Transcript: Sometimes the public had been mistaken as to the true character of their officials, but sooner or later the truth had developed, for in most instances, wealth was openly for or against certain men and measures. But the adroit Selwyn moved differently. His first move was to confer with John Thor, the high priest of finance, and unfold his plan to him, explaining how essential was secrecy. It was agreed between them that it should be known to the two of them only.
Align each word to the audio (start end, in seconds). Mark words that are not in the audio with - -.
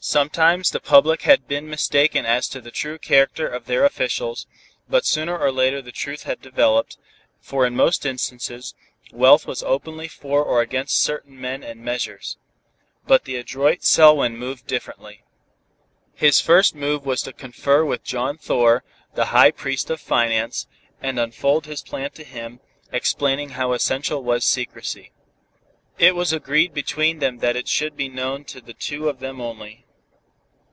Sometimes 0.00 0.70
the 0.70 0.78
public 0.78 1.22
had 1.22 1.48
been 1.48 1.68
mistaken 1.68 2.24
as 2.24 2.48
to 2.50 2.60
the 2.60 2.70
true 2.70 2.98
character 2.98 3.48
of 3.48 3.66
their 3.66 3.84
officials, 3.84 4.46
but 4.88 5.04
sooner 5.04 5.36
or 5.36 5.50
later 5.50 5.82
the 5.82 5.90
truth 5.90 6.22
had 6.22 6.40
developed, 6.40 6.96
for 7.40 7.66
in 7.66 7.74
most 7.74 8.06
instances, 8.06 8.74
wealth 9.12 9.44
was 9.44 9.64
openly 9.64 10.06
for 10.06 10.40
or 10.42 10.62
against 10.62 11.02
certain 11.02 11.38
men 11.38 11.64
and 11.64 11.80
measures. 11.84 12.38
But 13.08 13.24
the 13.24 13.34
adroit 13.36 13.82
Selwyn 13.84 14.36
moved 14.36 14.68
differently. 14.68 15.24
His 16.14 16.40
first 16.40 16.76
move 16.76 17.04
was 17.04 17.20
to 17.22 17.32
confer 17.32 17.84
with 17.84 18.04
John 18.04 18.38
Thor, 18.38 18.84
the 19.14 19.26
high 19.26 19.50
priest 19.50 19.90
of 19.90 20.00
finance, 20.00 20.68
and 21.02 21.18
unfold 21.18 21.66
his 21.66 21.82
plan 21.82 22.12
to 22.12 22.22
him, 22.22 22.60
explaining 22.92 23.50
how 23.50 23.72
essential 23.72 24.22
was 24.22 24.44
secrecy. 24.44 25.10
It 25.98 26.14
was 26.14 26.32
agreed 26.32 26.72
between 26.72 27.18
them 27.18 27.38
that 27.40 27.56
it 27.56 27.66
should 27.66 27.96
be 27.96 28.08
known 28.08 28.44
to 28.44 28.60
the 28.60 28.72
two 28.74 29.08
of 29.08 29.18
them 29.18 29.40
only. 29.40 29.84